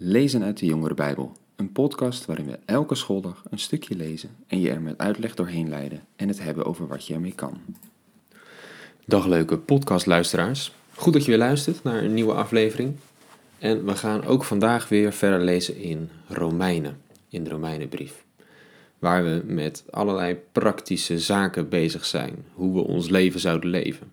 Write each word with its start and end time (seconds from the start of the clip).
Lezen 0.00 0.42
uit 0.42 0.58
de 0.58 0.66
Jongere 0.66 0.94
Bijbel, 0.94 1.32
een 1.56 1.72
podcast 1.72 2.26
waarin 2.26 2.46
we 2.46 2.58
elke 2.64 2.94
schooldag 2.94 3.42
een 3.50 3.58
stukje 3.58 3.96
lezen 3.96 4.30
en 4.46 4.60
je 4.60 4.70
er 4.70 4.80
met 4.80 4.98
uitleg 4.98 5.34
doorheen 5.34 5.68
leiden 5.68 6.04
en 6.16 6.28
het 6.28 6.42
hebben 6.42 6.64
over 6.64 6.86
wat 6.86 7.06
je 7.06 7.14
ermee 7.14 7.34
kan. 7.34 7.60
Dag 9.04 9.26
leuke 9.26 9.58
podcastluisteraars. 9.58 10.72
Goed 10.94 11.12
dat 11.12 11.24
je 11.24 11.30
weer 11.30 11.38
luistert 11.38 11.82
naar 11.82 12.02
een 12.02 12.14
nieuwe 12.14 12.32
aflevering. 12.32 12.96
En 13.58 13.84
we 13.84 13.96
gaan 13.96 14.24
ook 14.24 14.44
vandaag 14.44 14.88
weer 14.88 15.12
verder 15.12 15.40
lezen 15.40 15.76
in 15.76 16.10
Romeinen, 16.28 17.00
in 17.28 17.44
de 17.44 17.50
Romeinenbrief. 17.50 18.24
Waar 18.98 19.24
we 19.24 19.42
met 19.46 19.84
allerlei 19.90 20.36
praktische 20.52 21.18
zaken 21.18 21.68
bezig 21.68 22.04
zijn, 22.04 22.44
hoe 22.54 22.74
we 22.74 22.80
ons 22.80 23.08
leven 23.08 23.40
zouden 23.40 23.70
leven. 23.70 24.12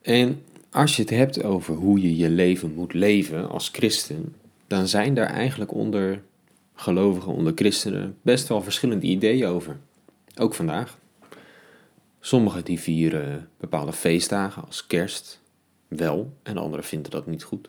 En 0.00 0.42
als 0.72 0.96
je 0.96 1.02
het 1.02 1.10
hebt 1.10 1.42
over 1.42 1.74
hoe 1.74 2.00
je 2.00 2.16
je 2.16 2.30
leven 2.30 2.74
moet 2.74 2.92
leven 2.92 3.50
als 3.50 3.68
christen, 3.68 4.34
dan 4.66 4.88
zijn 4.88 5.14
daar 5.14 5.30
eigenlijk 5.30 5.72
onder 5.72 6.22
gelovigen, 6.74 7.32
onder 7.32 7.52
christenen, 7.54 8.16
best 8.22 8.48
wel 8.48 8.62
verschillende 8.62 9.06
ideeën 9.06 9.46
over. 9.46 9.76
Ook 10.36 10.54
vandaag. 10.54 10.98
Sommigen 12.20 12.64
die 12.64 12.80
vieren 12.80 13.48
bepaalde 13.56 13.92
feestdagen 13.92 14.64
als 14.64 14.86
kerst 14.86 15.40
wel 15.88 16.32
en 16.42 16.56
anderen 16.56 16.84
vinden 16.84 17.10
dat 17.10 17.26
niet 17.26 17.42
goed. 17.42 17.68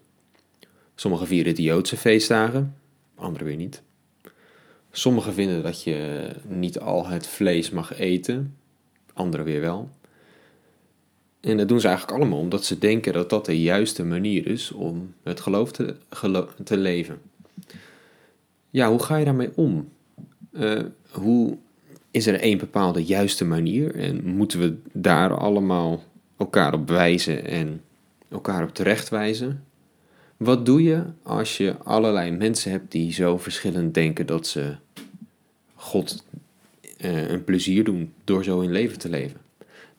Sommigen 0.95 1.27
vieren 1.27 1.55
de 1.55 1.61
Joodse 1.61 1.97
feestdagen, 1.97 2.75
anderen 3.15 3.47
weer 3.47 3.55
niet. 3.55 3.81
Sommigen 4.91 5.33
vinden 5.33 5.63
dat 5.63 5.83
je 5.83 6.29
niet 6.47 6.79
al 6.79 7.07
het 7.07 7.27
vlees 7.27 7.69
mag 7.69 7.97
eten, 7.97 8.57
anderen 9.13 9.45
weer 9.45 9.61
wel. 9.61 9.89
En 11.43 11.57
dat 11.57 11.67
doen 11.67 11.79
ze 11.79 11.87
eigenlijk 11.87 12.17
allemaal 12.17 12.39
omdat 12.39 12.65
ze 12.65 12.79
denken 12.79 13.13
dat 13.13 13.29
dat 13.29 13.45
de 13.45 13.61
juiste 13.61 14.05
manier 14.05 14.47
is 14.47 14.71
om 14.71 15.13
het 15.23 15.39
geloof 15.39 15.71
te, 15.71 16.77
leven. 16.77 17.21
Ja, 18.69 18.89
hoe 18.89 19.03
ga 19.03 19.15
je 19.15 19.25
daarmee 19.25 19.51
om? 19.55 19.89
Uh, 20.51 20.79
hoe 21.11 21.57
is 22.11 22.27
er 22.27 22.39
één 22.39 22.57
bepaalde 22.57 23.03
juiste 23.03 23.45
manier 23.45 23.95
en 23.95 24.25
moeten 24.25 24.59
we 24.59 24.75
daar 24.91 25.37
allemaal 25.37 26.03
elkaar 26.37 26.73
op 26.73 26.89
wijzen 26.89 27.45
en 27.45 27.81
elkaar 28.29 28.63
op 28.63 28.73
terecht 28.73 29.09
wijzen? 29.09 29.63
Wat 30.37 30.65
doe 30.65 30.83
je 30.83 31.03
als 31.23 31.57
je 31.57 31.77
allerlei 31.77 32.31
mensen 32.31 32.71
hebt 32.71 32.91
die 32.91 33.13
zo 33.13 33.37
verschillend 33.37 33.93
denken 33.93 34.25
dat 34.25 34.47
ze 34.47 34.75
God 35.75 36.25
uh, 36.97 37.29
een 37.29 37.43
plezier 37.43 37.83
doen 37.83 38.13
door 38.23 38.43
zo 38.43 38.61
in 38.61 38.71
leven 38.71 38.99
te 38.99 39.09
leven? 39.09 39.42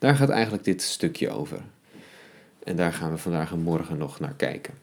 Daar 0.04 0.16
gaat 0.16 0.28
eigenlijk 0.28 0.64
dit 0.64 0.82
stukje 0.82 1.30
over. 1.30 1.60
En 2.64 2.76
daar 2.76 2.92
gaan 2.92 3.10
we 3.10 3.18
vandaag 3.18 3.52
en 3.52 3.60
morgen 3.60 3.98
nog 3.98 4.20
naar 4.20 4.34
kijken. 4.34 4.74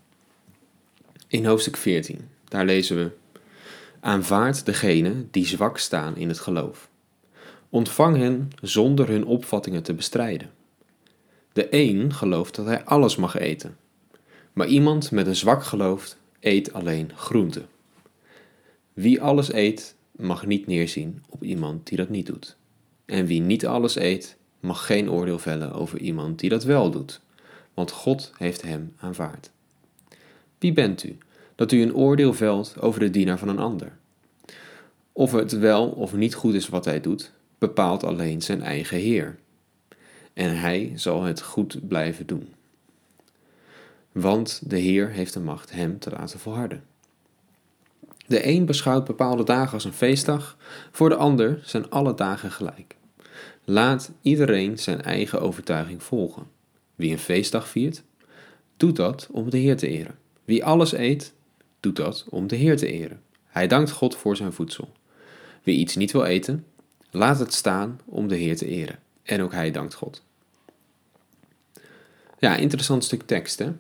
In 1.28 1.46
hoofdstuk 1.46 1.78
14, 1.78 2.30
daar 2.48 2.66
lezen 2.66 2.98
we: 2.98 3.12
Aanvaard 4.00 4.66
degene 4.66 5.26
die 5.32 5.46
zwak 5.46 5.78
staan 5.78 6.18
in 6.18 6.28
het 6.28 6.40
geloof. 6.40 6.90
Ontvang 7.70 8.18
hen 8.18 8.52
zonder 8.62 9.08
hun 9.08 9.26
opvattingen 9.26 9.84
te 9.84 9.94
bestrijden. 9.94 10.50
De 11.54 11.68
een 11.70 12.14
gelooft 12.14 12.56
dat 12.56 12.66
hij 12.66 12.84
alles 12.84 13.16
mag 13.16 13.38
eten, 13.38 13.78
maar 14.54 14.68
iemand 14.68 15.12
met 15.12 15.28
een 15.28 15.36
zwak 15.36 15.64
geloof 15.64 16.16
eet 16.40 16.74
alleen 16.74 17.12
groente. 17.16 17.66
Wie 18.94 19.22
alles 19.22 19.54
eet, 19.54 19.96
mag 20.12 20.46
niet 20.46 20.68
neerzien 20.68 21.24
op 21.30 21.44
iemand 21.44 21.88
die 21.88 21.98
dat 21.98 22.10
niet 22.10 22.26
doet. 22.26 22.58
En 23.06 23.26
wie 23.26 23.42
niet 23.42 23.66
alles 23.66 23.96
eet, 23.96 24.40
mag 24.62 24.86
geen 24.86 25.12
oordeel 25.12 25.40
vellen 25.40 25.74
over 25.74 26.00
iemand 26.00 26.40
die 26.40 26.50
dat 26.50 26.64
wel 26.64 26.92
doet, 26.92 27.22
want 27.74 27.92
God 27.92 28.32
heeft 28.38 28.62
hem 28.62 28.94
aanvaard. 28.98 29.52
Wie 30.58 30.74
bent 30.74 31.04
u, 31.04 31.18
dat 31.56 31.72
u 31.72 31.82
een 31.82 31.96
oordeel 31.96 32.34
velt 32.34 32.76
over 32.80 33.00
de 33.00 33.10
dienaar 33.10 33.38
van 33.38 33.48
een 33.48 33.60
ander? 33.60 33.92
Of 35.12 35.32
het 35.32 35.52
wel 35.52 35.90
of 35.90 36.14
niet 36.14 36.34
goed 36.34 36.54
is 36.54 36.70
wat 36.70 36.86
hij 36.86 37.02
doet, 37.02 37.32
bepaalt 37.58 38.04
alleen 38.04 38.42
zijn 38.42 38.62
eigen 38.62 38.98
Heer. 38.98 39.38
En 40.34 40.60
hij 40.60 40.92
zal 40.96 41.24
het 41.24 41.42
goed 41.42 41.88
blijven 41.88 42.28
doen. 42.28 42.54
Want 44.12 44.62
de 44.66 44.78
Heer 44.78 45.10
heeft 45.10 45.34
de 45.34 45.40
macht 45.40 45.72
hem 45.72 46.00
te 46.00 46.10
laten 46.10 46.40
volharden. 46.40 46.84
De 48.28 48.48
een 48.48 48.66
beschouwt 48.66 49.06
bepaalde 49.06 49.44
dagen 49.44 49.74
als 49.74 49.86
een 49.86 49.94
feestdag, 49.94 50.58
voor 50.92 51.10
de 51.10 51.16
ander 51.16 51.60
zijn 51.64 51.90
alle 51.90 52.14
dagen 52.14 52.52
gelijk. 52.52 52.96
Laat 53.66 54.12
iedereen 54.22 54.80
zijn 54.80 55.02
eigen 55.02 55.42
overtuiging 55.42 56.04
volgen. 56.04 56.48
Wie 56.96 57.12
een 57.12 57.20
feestdag 57.20 57.68
viert, 57.68 58.04
doet 58.78 58.96
dat 58.96 59.28
om 59.32 59.50
de 59.50 59.58
Heer 59.58 59.78
te 59.78 59.88
eren. 59.88 60.18
Wie 60.46 60.66
alles 60.66 60.92
eet, 60.92 61.34
doet 61.80 61.96
dat 61.96 62.26
om 62.30 62.48
de 62.48 62.56
Heer 62.56 62.78
te 62.78 62.92
eren. 62.92 63.22
Hij 63.46 63.68
dankt 63.68 63.92
God 63.92 64.16
voor 64.16 64.36
zijn 64.36 64.54
voedsel. 64.54 64.92
Wie 65.64 65.78
iets 65.78 65.96
niet 65.96 66.12
wil 66.12 66.24
eten, 66.24 66.66
laat 67.12 67.40
het 67.40 67.54
staan 67.54 68.00
om 68.06 68.28
de 68.28 68.36
Heer 68.36 68.58
te 68.58 68.68
eren. 68.68 69.00
En 69.24 69.42
ook 69.42 69.52
hij 69.52 69.72
dankt 69.72 69.94
God. 69.94 70.24
Ja, 72.40 72.56
interessant 72.56 73.04
stuk 73.04 73.22
tekst, 73.22 73.60
hè? 73.60 73.72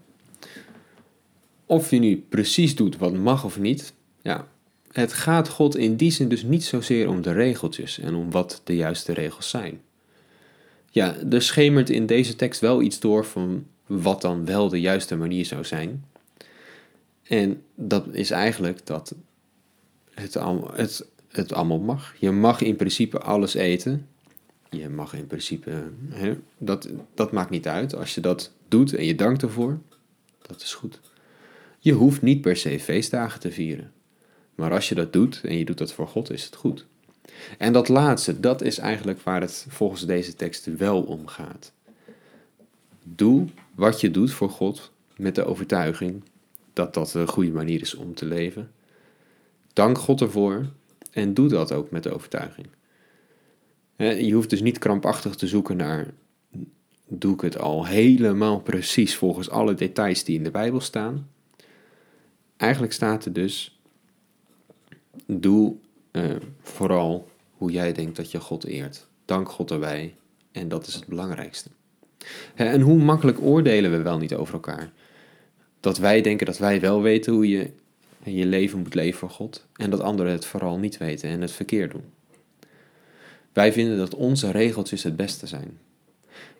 Of 1.65 1.89
je 1.89 1.99
nu 1.99 2.25
precies 2.29 2.75
doet 2.75 2.97
wat 2.97 3.13
mag 3.13 3.43
of 3.43 3.59
niet, 3.59 3.93
ja, 4.21 4.47
het 4.91 5.13
gaat 5.13 5.49
God 5.49 5.75
in 5.75 5.95
die 5.95 6.11
zin 6.11 6.29
dus 6.29 6.43
niet 6.43 6.63
zozeer 6.63 7.09
om 7.09 7.21
de 7.21 7.31
regeltjes 7.31 7.99
en 7.99 8.15
om 8.15 8.31
wat 8.31 8.61
de 8.63 8.75
juiste 8.75 9.13
regels 9.13 9.49
zijn. 9.49 9.81
Ja, 10.89 11.15
er 11.29 11.41
schemert 11.41 11.89
in 11.89 12.05
deze 12.05 12.35
tekst 12.35 12.61
wel 12.61 12.81
iets 12.81 12.99
door 12.99 13.25
van 13.25 13.65
wat 13.85 14.21
dan 14.21 14.45
wel 14.45 14.69
de 14.69 14.79
juiste 14.79 15.15
manier 15.15 15.45
zou 15.45 15.65
zijn. 15.65 16.05
En 17.23 17.63
dat 17.75 18.07
is 18.11 18.31
eigenlijk 18.31 18.85
dat 18.85 19.15
het, 20.13 20.33
het, 20.73 21.05
het 21.27 21.53
allemaal 21.53 21.79
mag. 21.79 22.15
Je 22.19 22.31
mag 22.31 22.61
in 22.61 22.75
principe 22.75 23.19
alles 23.19 23.53
eten. 23.53 24.07
Je 24.69 24.89
mag 24.89 25.13
in 25.13 25.27
principe, 25.27 25.83
hè, 26.09 26.33
dat, 26.57 26.89
dat 27.13 27.31
maakt 27.31 27.49
niet 27.49 27.67
uit. 27.67 27.95
Als 27.95 28.15
je 28.15 28.21
dat 28.21 28.51
doet 28.67 28.93
en 28.93 29.05
je 29.05 29.15
dankt 29.15 29.41
ervoor, 29.41 29.79
dat 30.41 30.61
is 30.61 30.73
goed. 30.73 30.99
Je 31.79 31.93
hoeft 31.93 32.21
niet 32.21 32.41
per 32.41 32.57
se 32.57 32.79
feestdagen 32.79 33.39
te 33.39 33.51
vieren. 33.51 33.91
Maar 34.61 34.71
als 34.71 34.89
je 34.89 34.95
dat 34.95 35.13
doet 35.13 35.41
en 35.43 35.57
je 35.57 35.65
doet 35.65 35.77
dat 35.77 35.93
voor 35.93 36.07
God, 36.07 36.31
is 36.31 36.43
het 36.43 36.55
goed. 36.55 36.85
En 37.57 37.73
dat 37.73 37.87
laatste, 37.87 38.39
dat 38.39 38.61
is 38.61 38.77
eigenlijk 38.77 39.21
waar 39.21 39.41
het 39.41 39.65
volgens 39.69 40.05
deze 40.05 40.35
tekst 40.35 40.77
wel 40.77 41.01
om 41.01 41.27
gaat. 41.27 41.71
Doe 43.03 43.47
wat 43.75 44.01
je 44.01 44.11
doet 44.11 44.31
voor 44.31 44.49
God 44.49 44.91
met 45.15 45.35
de 45.35 45.45
overtuiging 45.45 46.23
dat 46.73 46.93
dat 46.93 47.13
een 47.13 47.27
goede 47.27 47.51
manier 47.51 47.81
is 47.81 47.95
om 47.95 48.13
te 48.13 48.25
leven. 48.25 48.71
Dank 49.73 49.97
God 49.97 50.21
ervoor 50.21 50.65
en 51.11 51.33
doe 51.33 51.47
dat 51.49 51.71
ook 51.71 51.91
met 51.91 52.03
de 52.03 52.13
overtuiging. 52.13 52.67
Je 53.97 54.31
hoeft 54.31 54.49
dus 54.49 54.61
niet 54.61 54.77
krampachtig 54.77 55.35
te 55.35 55.47
zoeken 55.47 55.77
naar, 55.77 56.13
doe 57.07 57.33
ik 57.33 57.41
het 57.41 57.57
al 57.57 57.85
helemaal 57.85 58.59
precies 58.59 59.15
volgens 59.15 59.49
alle 59.49 59.73
details 59.73 60.23
die 60.23 60.37
in 60.37 60.43
de 60.43 60.51
Bijbel 60.51 60.81
staan. 60.81 61.29
Eigenlijk 62.57 62.93
staat 62.93 63.25
er 63.25 63.33
dus, 63.33 63.80
Doe 65.25 65.75
uh, 66.11 66.35
vooral 66.61 67.29
hoe 67.57 67.71
jij 67.71 67.93
denkt 67.93 68.15
dat 68.15 68.31
je 68.31 68.39
God 68.39 68.65
eert. 68.65 69.07
Dank 69.25 69.49
God 69.49 69.71
erbij 69.71 70.15
en 70.51 70.67
dat 70.67 70.87
is 70.87 70.93
het 70.93 71.05
belangrijkste. 71.07 71.69
En 72.55 72.81
hoe 72.81 72.97
makkelijk 72.97 73.41
oordelen 73.41 73.91
we 73.91 74.01
wel 74.01 74.17
niet 74.17 74.35
over 74.35 74.53
elkaar? 74.53 74.91
Dat 75.79 75.97
wij 75.97 76.21
denken 76.21 76.45
dat 76.45 76.57
wij 76.57 76.79
wel 76.79 77.01
weten 77.01 77.33
hoe 77.33 77.49
je 77.49 77.71
je 78.23 78.45
leven 78.45 78.79
moet 78.79 78.93
leven 78.93 79.19
voor 79.19 79.29
God 79.29 79.65
en 79.75 79.89
dat 79.89 79.99
anderen 79.99 80.31
het 80.31 80.45
vooral 80.45 80.77
niet 80.77 80.97
weten 80.97 81.29
en 81.29 81.41
het 81.41 81.51
verkeerd 81.51 81.91
doen. 81.91 82.03
Wij 83.53 83.73
vinden 83.73 83.97
dat 83.97 84.15
onze 84.15 84.51
regeltjes 84.51 85.03
het 85.03 85.15
beste 85.15 85.47
zijn. 85.47 85.79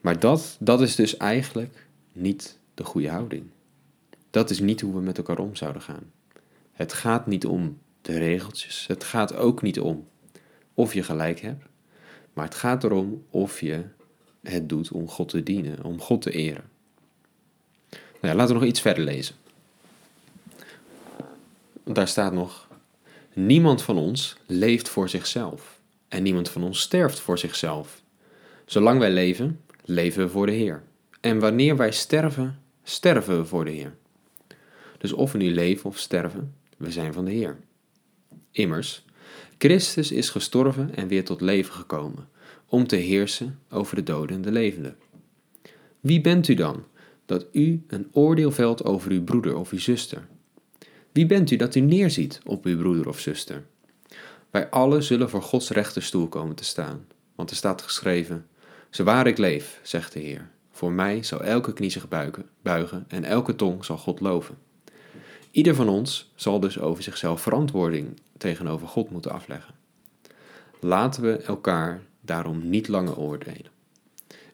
Maar 0.02 0.20
dat, 0.20 0.58
dat 0.60 0.82
is 0.82 0.96
dus 0.96 1.18
eigenlijk 1.18 1.88
niet 2.14 2.58
de 2.74 2.84
goede 2.84 3.10
houding. 3.10 3.44
Dat 4.30 4.50
is 4.50 4.60
niet 4.60 4.82
hoe 4.82 4.94
we 4.94 5.02
met 5.02 5.18
elkaar 5.18 5.40
om 5.40 5.56
zouden 5.56 5.82
gaan. 5.82 6.12
Het 6.72 6.94
gaat 6.94 7.28
niet 7.28 7.46
om 7.46 7.78
de 8.02 8.18
regeltjes. 8.18 8.88
Het 8.88 9.04
gaat 9.04 9.36
ook 9.36 9.62
niet 9.62 9.80
om 9.80 10.08
of 10.74 10.94
je 10.94 11.04
gelijk 11.04 11.40
hebt, 11.40 11.66
maar 12.34 12.46
het 12.46 12.56
gaat 12.56 12.84
erom 12.84 13.26
of 13.30 13.60
je 13.60 13.84
het 14.42 14.70
doet 14.70 14.92
om 14.92 15.08
God 15.08 15.30
te 15.30 15.44
dienen, 15.44 15.84
om 15.84 16.02
God 16.02 16.22
te 16.22 16.32
eren. 16.32 16.70
Nou 17.90 18.34
ja, 18.34 18.36
laten 18.36 18.54
we 18.54 18.60
nog 18.60 18.70
iets 18.70 18.82
verder 18.82 19.04
lezen. 19.04 19.36
Daar 21.84 22.08
staat 22.08 22.34
nog: 22.34 22.68
Niemand 23.34 23.82
van 23.82 23.98
ons 23.98 24.38
leeft 24.46 24.90
voor 24.90 25.10
zichzelf 25.10 25.80
en 26.08 26.24
niemand 26.24 26.50
van 26.50 26.64
ons 26.64 26.80
sterft 26.80 27.20
voor 27.20 27.38
zichzelf. 27.38 28.02
Zolang 28.66 29.00
wij 29.00 29.12
leven, 29.12 29.62
leven 29.86 30.24
we 30.24 30.30
voor 30.30 30.46
de 30.46 30.52
Heer. 30.52 30.84
En 31.22 31.40
wanneer 31.40 31.78
wij 31.78 31.92
sterven, 31.92 32.60
sterven 32.84 33.38
we 33.38 33.46
voor 33.46 33.66
de 33.66 33.72
Heer. 33.72 33.96
Dus 34.98 35.14
of 35.14 35.32
we 35.32 35.38
nu 35.38 35.54
leven 35.54 35.90
of 35.90 35.98
sterven, 35.98 36.56
we 36.78 36.92
zijn 36.92 37.14
van 37.14 37.26
de 37.26 37.32
Heer. 37.32 37.58
Immers, 38.52 39.06
Christus 39.58 40.12
is 40.12 40.30
gestorven 40.30 40.96
en 40.96 41.08
weer 41.08 41.26
tot 41.26 41.42
leven 41.42 41.74
gekomen, 41.74 42.28
om 42.66 42.88
te 42.88 42.96
heersen 42.96 43.60
over 43.70 43.96
de 43.96 44.04
doden 44.04 44.36
en 44.36 44.42
de 44.42 44.52
levenden. 44.52 44.96
Wie 46.00 46.22
bent 46.22 46.48
u 46.48 46.54
dan, 46.54 46.84
dat 47.26 47.46
u 47.52 47.84
een 47.88 48.08
oordeel 48.12 48.52
velt 48.52 48.84
over 48.84 49.12
uw 49.12 49.24
broeder 49.24 49.56
of 49.56 49.72
uw 49.72 49.80
zuster? 49.80 50.28
Wie 51.12 51.26
bent 51.26 51.52
u 51.52 51.56
dat 51.56 51.76
u 51.76 51.80
neerziet 51.80 52.40
op 52.46 52.66
uw 52.66 52.78
broeder 52.78 53.08
of 53.08 53.20
zuster? 53.20 53.64
Wij 54.50 54.70
allen 54.70 55.04
zullen 55.04 55.30
voor 55.30 55.42
Gods 55.42 55.70
rechterstoel 55.70 56.28
komen 56.28 56.56
te 56.56 56.64
staan. 56.64 57.08
Want 57.36 57.50
er 57.50 57.56
staat 57.56 57.82
geschreven: 57.82 58.48
Zo 58.90 59.04
waar 59.04 59.28
ik 59.28 59.38
leef, 59.38 59.80
zegt 59.84 60.14
de 60.14 60.20
Heer, 60.20 60.50
voor 60.72 60.92
mij 60.92 61.24
zal 61.24 61.44
elke 61.44 61.74
knie 61.74 61.90
zich 61.90 62.08
buigen, 62.08 62.50
buigen 62.62 63.06
en 63.08 63.24
elke 63.24 63.56
tong 63.56 63.86
zal 63.86 63.98
God 63.98 64.20
loven. 64.20 64.58
Ieder 65.52 65.76
van 65.76 65.90
ons 65.90 66.32
zal 66.36 66.60
dus 66.60 66.80
over 66.80 67.04
zichzelf 67.04 67.42
verantwoording 67.42 68.20
tegenover 68.38 68.88
God 68.88 69.12
moeten 69.12 69.32
afleggen. 69.32 69.74
Laten 70.80 71.24
we 71.24 71.38
elkaar 71.38 72.02
daarom 72.22 72.70
niet 72.70 72.88
langer 72.88 73.18
oordelen. 73.18 73.72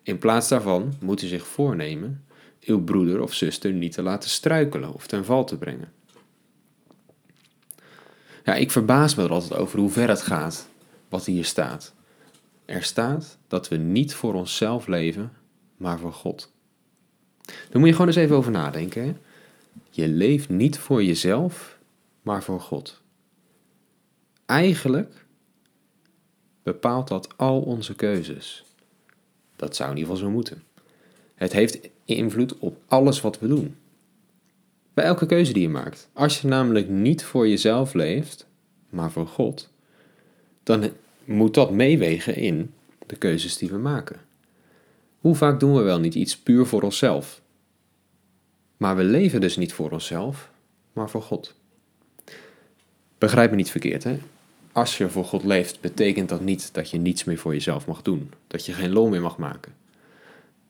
In 0.03 0.17
plaats 0.17 0.47
daarvan 0.47 0.93
moet 0.99 1.21
u 1.21 1.27
zich 1.27 1.47
voornemen 1.47 2.25
uw 2.65 2.83
broeder 2.83 3.21
of 3.21 3.33
zuster 3.33 3.71
niet 3.71 3.91
te 3.91 4.01
laten 4.01 4.29
struikelen 4.29 4.93
of 4.93 5.07
ten 5.07 5.25
val 5.25 5.45
te 5.45 5.57
brengen. 5.57 5.91
Ja, 8.43 8.55
ik 8.55 8.71
verbaas 8.71 9.15
me 9.15 9.23
er 9.23 9.31
altijd 9.31 9.59
over 9.59 9.79
hoe 9.79 9.89
ver 9.89 10.09
het 10.09 10.21
gaat 10.21 10.69
wat 11.09 11.25
hier 11.25 11.45
staat. 11.45 11.93
Er 12.65 12.83
staat 12.83 13.37
dat 13.47 13.67
we 13.67 13.75
niet 13.75 14.13
voor 14.13 14.33
onszelf 14.33 14.87
leven, 14.87 15.31
maar 15.77 15.99
voor 15.99 16.13
God. 16.13 16.51
Daar 17.45 17.79
moet 17.79 17.87
je 17.87 17.91
gewoon 17.91 18.07
eens 18.07 18.15
even 18.15 18.35
over 18.35 18.51
nadenken. 18.51 19.03
Hè? 19.03 19.15
Je 19.89 20.07
leeft 20.07 20.49
niet 20.49 20.77
voor 20.77 21.03
jezelf, 21.03 21.77
maar 22.21 22.43
voor 22.43 22.61
God. 22.61 23.01
Eigenlijk 24.45 25.25
bepaalt 26.63 27.07
dat 27.07 27.37
al 27.37 27.61
onze 27.61 27.95
keuzes. 27.95 28.63
Dat 29.55 29.75
zou 29.75 29.89
in 29.89 29.97
ieder 29.97 30.11
geval 30.11 30.27
zo 30.27 30.33
moeten. 30.33 30.63
Het 31.35 31.53
heeft 31.53 31.79
invloed 32.05 32.57
op 32.57 32.81
alles 32.87 33.21
wat 33.21 33.39
we 33.39 33.47
doen. 33.47 33.75
Bij 34.93 35.05
elke 35.05 35.25
keuze 35.25 35.53
die 35.53 35.61
je 35.61 35.69
maakt. 35.69 36.09
Als 36.13 36.41
je 36.41 36.47
namelijk 36.47 36.89
niet 36.89 37.23
voor 37.23 37.47
jezelf 37.47 37.93
leeft, 37.93 38.47
maar 38.89 39.11
voor 39.11 39.27
God, 39.27 39.69
dan 40.63 40.89
moet 41.25 41.53
dat 41.53 41.71
meewegen 41.71 42.35
in 42.35 42.73
de 43.05 43.15
keuzes 43.15 43.57
die 43.57 43.69
we 43.69 43.77
maken. 43.77 44.19
Hoe 45.19 45.35
vaak 45.35 45.59
doen 45.59 45.75
we 45.75 45.81
wel 45.81 45.99
niet 45.99 46.15
iets 46.15 46.37
puur 46.37 46.65
voor 46.65 46.81
onszelf? 46.81 47.41
Maar 48.77 48.95
we 48.95 49.03
leven 49.03 49.41
dus 49.41 49.57
niet 49.57 49.73
voor 49.73 49.91
onszelf, 49.91 50.49
maar 50.93 51.09
voor 51.09 51.21
God. 51.21 51.55
Begrijp 53.17 53.49
me 53.49 53.55
niet 53.55 53.71
verkeerd, 53.71 54.03
hè? 54.03 54.19
Als 54.71 54.97
je 54.97 55.09
voor 55.09 55.25
God 55.25 55.43
leeft, 55.43 55.81
betekent 55.81 56.29
dat 56.29 56.41
niet 56.41 56.73
dat 56.73 56.89
je 56.89 56.97
niets 56.97 57.23
meer 57.23 57.37
voor 57.37 57.53
jezelf 57.53 57.87
mag 57.87 58.01
doen, 58.01 58.31
dat 58.47 58.65
je 58.65 58.73
geen 58.73 58.91
lol 58.91 59.07
meer 59.09 59.21
mag 59.21 59.37
maken. 59.37 59.73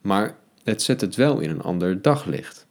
Maar 0.02 0.36
het 0.64 0.82
zet 0.82 1.02
het 1.02 1.16
wel 1.16 1.40
in 1.40 1.50
een 1.50 1.62
ander 1.62 2.02
daglicht. 2.02 2.66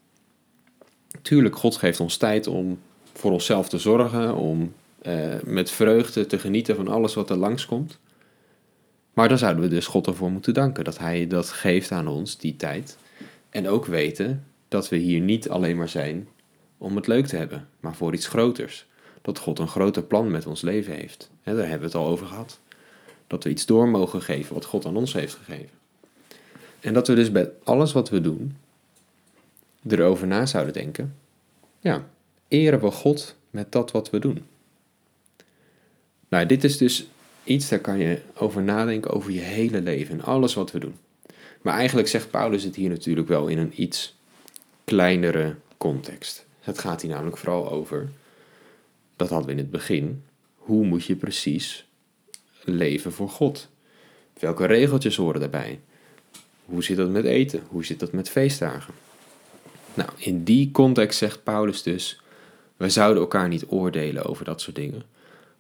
Tuurlijk, 1.22 1.56
God 1.56 1.76
geeft 1.76 2.00
ons 2.00 2.16
tijd 2.16 2.46
om 2.46 2.78
voor 3.12 3.32
onszelf 3.32 3.68
te 3.68 3.78
zorgen, 3.78 4.34
om 4.34 4.72
eh, 5.02 5.34
met 5.44 5.70
vreugde 5.70 6.26
te 6.26 6.38
genieten 6.38 6.76
van 6.76 6.88
alles 6.88 7.14
wat 7.14 7.30
er 7.30 7.36
langskomt. 7.36 7.98
Maar 9.14 9.28
dan 9.28 9.38
zouden 9.38 9.62
we 9.62 9.68
dus 9.68 9.86
God 9.86 10.06
ervoor 10.06 10.30
moeten 10.30 10.54
danken 10.54 10.84
dat 10.84 10.98
Hij 10.98 11.26
dat 11.26 11.48
geeft 11.48 11.90
aan 11.92 12.08
ons, 12.08 12.38
die 12.38 12.56
tijd. 12.56 12.96
En 13.50 13.68
ook 13.68 13.86
weten 13.86 14.44
dat 14.68 14.88
we 14.88 14.96
hier 14.96 15.20
niet 15.20 15.48
alleen 15.48 15.76
maar 15.76 15.88
zijn 15.88 16.28
om 16.78 16.96
het 16.96 17.06
leuk 17.06 17.26
te 17.26 17.36
hebben, 17.36 17.68
maar 17.80 17.94
voor 17.94 18.14
iets 18.14 18.26
groters. 18.26 18.86
Dat 19.22 19.38
God 19.38 19.58
een 19.58 19.68
groter 19.68 20.02
plan 20.02 20.30
met 20.30 20.46
ons 20.46 20.60
leven 20.60 20.94
heeft. 20.94 21.30
daar 21.42 21.56
hebben 21.56 21.78
we 21.78 21.84
het 21.84 21.94
al 21.94 22.06
over 22.06 22.26
gehad. 22.26 22.60
Dat 23.26 23.44
we 23.44 23.50
iets 23.50 23.66
door 23.66 23.88
mogen 23.88 24.22
geven 24.22 24.54
wat 24.54 24.64
God 24.64 24.86
aan 24.86 24.96
ons 24.96 25.12
heeft 25.12 25.34
gegeven. 25.34 25.70
En 26.80 26.94
dat 26.94 27.08
we 27.08 27.14
dus 27.14 27.32
bij 27.32 27.50
alles 27.64 27.92
wat 27.92 28.10
we 28.10 28.20
doen 28.20 28.56
erover 29.88 30.26
na 30.26 30.46
zouden 30.46 30.72
denken. 30.72 31.14
Ja, 31.80 32.08
eren 32.48 32.80
we 32.80 32.90
God 32.90 33.36
met 33.50 33.72
dat 33.72 33.90
wat 33.90 34.10
we 34.10 34.18
doen. 34.18 34.44
Nou, 36.28 36.46
dit 36.46 36.64
is 36.64 36.76
dus 36.76 37.06
iets, 37.44 37.68
daar 37.68 37.78
kan 37.78 37.98
je 37.98 38.20
over 38.34 38.62
nadenken 38.62 39.10
over 39.10 39.30
je 39.30 39.40
hele 39.40 39.80
leven 39.80 40.18
en 40.18 40.24
alles 40.24 40.54
wat 40.54 40.72
we 40.72 40.78
doen. 40.78 40.94
Maar 41.62 41.74
eigenlijk 41.74 42.08
zegt 42.08 42.30
Paulus 42.30 42.62
het 42.62 42.76
hier 42.76 42.88
natuurlijk 42.88 43.28
wel 43.28 43.46
in 43.46 43.58
een 43.58 43.82
iets 43.82 44.15
kleinere 44.86 45.54
context. 45.76 46.46
Het 46.60 46.78
gaat 46.78 47.02
hier 47.02 47.10
namelijk 47.10 47.36
vooral 47.36 47.70
over, 47.70 48.08
dat 49.16 49.28
hadden 49.28 49.46
we 49.46 49.52
in 49.52 49.58
het 49.58 49.70
begin, 49.70 50.24
hoe 50.54 50.84
moet 50.84 51.04
je 51.04 51.16
precies 51.16 51.86
leven 52.64 53.12
voor 53.12 53.28
God? 53.28 53.68
Welke 54.38 54.66
regeltjes 54.66 55.16
horen 55.16 55.40
daarbij? 55.40 55.80
Hoe 56.64 56.84
zit 56.84 56.96
dat 56.96 57.10
met 57.10 57.24
eten? 57.24 57.62
Hoe 57.68 57.84
zit 57.84 58.00
dat 58.00 58.12
met 58.12 58.28
feestdagen? 58.28 58.94
Nou, 59.94 60.10
in 60.16 60.44
die 60.44 60.70
context 60.70 61.18
zegt 61.18 61.42
Paulus 61.42 61.82
dus: 61.82 62.20
we 62.76 62.88
zouden 62.88 63.22
elkaar 63.22 63.48
niet 63.48 63.66
oordelen 63.68 64.24
over 64.24 64.44
dat 64.44 64.60
soort 64.60 64.76
dingen. 64.76 65.02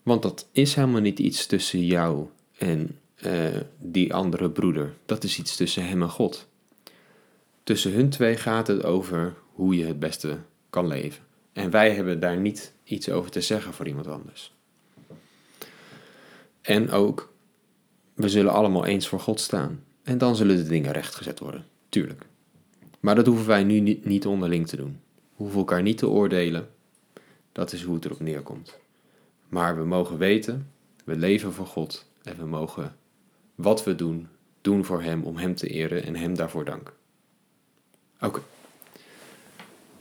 Want 0.02 0.22
dat 0.22 0.46
is 0.52 0.74
helemaal 0.74 1.00
niet 1.00 1.18
iets 1.18 1.46
tussen 1.46 1.86
jou 1.86 2.26
en 2.58 2.98
uh, 3.26 3.56
die 3.78 4.14
andere 4.14 4.50
broeder. 4.50 4.94
Dat 5.06 5.24
is 5.24 5.38
iets 5.38 5.56
tussen 5.56 5.88
hem 5.88 6.02
en 6.02 6.10
God. 6.10 6.46
Tussen 7.66 7.92
hun 7.92 8.08
twee 8.08 8.36
gaat 8.36 8.66
het 8.66 8.84
over 8.84 9.34
hoe 9.52 9.76
je 9.76 9.84
het 9.84 9.98
beste 9.98 10.38
kan 10.70 10.86
leven. 10.86 11.24
En 11.52 11.70
wij 11.70 11.94
hebben 11.94 12.20
daar 12.20 12.36
niet 12.36 12.72
iets 12.84 13.10
over 13.10 13.30
te 13.30 13.40
zeggen 13.40 13.72
voor 13.72 13.86
iemand 13.86 14.06
anders. 14.06 14.54
En 16.60 16.90
ook, 16.90 17.32
we 18.14 18.28
zullen 18.28 18.52
allemaal 18.52 18.84
eens 18.84 19.08
voor 19.08 19.20
God 19.20 19.40
staan. 19.40 19.84
En 20.02 20.18
dan 20.18 20.36
zullen 20.36 20.56
de 20.56 20.66
dingen 20.66 20.92
rechtgezet 20.92 21.38
worden, 21.38 21.64
tuurlijk. 21.88 22.26
Maar 23.00 23.14
dat 23.14 23.26
hoeven 23.26 23.46
wij 23.46 23.64
nu 23.64 23.80
niet, 24.02 24.26
onderling 24.26 24.66
te 24.66 24.76
doen. 24.76 25.00
We 25.14 25.20
hoeven 25.42 25.58
elkaar 25.58 25.82
niet 25.82 25.98
te 25.98 26.08
oordelen. 26.08 26.68
Dat 27.52 27.72
is 27.72 27.82
hoe 27.82 27.94
het 27.94 28.04
erop 28.04 28.20
neerkomt. 28.20 28.78
Maar 29.48 29.76
we 29.76 29.84
mogen 29.84 30.18
weten, 30.18 30.70
we 31.04 31.16
leven 31.16 31.52
voor 31.52 31.66
God 31.66 32.10
en 32.22 32.36
we 32.36 32.44
mogen 32.44 32.96
wat 33.54 33.84
we 33.84 33.94
doen, 33.94 34.28
doen 34.60 34.84
voor 34.84 35.02
Hem 35.02 35.22
om 35.22 35.36
Hem 35.36 35.54
te 35.54 35.68
eren 35.68 36.04
en 36.04 36.16
Hem 36.16 36.34
daarvoor 36.34 36.64
danken. 36.64 36.94
Oké. 38.20 38.40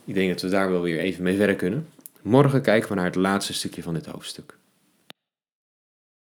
Ik 0.05 0.13
denk 0.13 0.29
dat 0.29 0.41
we 0.41 0.49
daar 0.49 0.71
wel 0.71 0.81
weer 0.81 0.99
even 0.99 1.23
mee 1.23 1.37
verder 1.37 1.55
kunnen. 1.55 1.89
Morgen 2.21 2.61
kijken 2.61 2.89
we 2.89 2.95
naar 2.95 3.05
het 3.05 3.15
laatste 3.15 3.53
stukje 3.53 3.83
van 3.83 3.93
dit 3.93 4.05
hoofdstuk. 4.05 4.57